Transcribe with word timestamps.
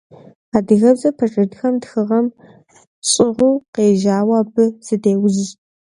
Адыгэбзэ 0.57 1.09
пэжырытхэм 1.17 1.75
тхыгъэм 1.81 2.25
щӏыгъуу 3.09 3.63
къежьауэ, 3.73 4.35
абы 4.41 4.65
зыдеужь. 4.85 5.43